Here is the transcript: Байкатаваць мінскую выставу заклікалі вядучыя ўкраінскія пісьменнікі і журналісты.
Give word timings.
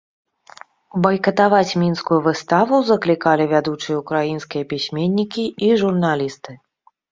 Байкатаваць 1.03 1.77
мінскую 1.83 2.17
выставу 2.29 2.75
заклікалі 2.89 3.47
вядучыя 3.53 4.01
ўкраінскія 4.01 4.63
пісьменнікі 4.75 5.43
і 5.69 5.73
журналісты. 5.85 6.61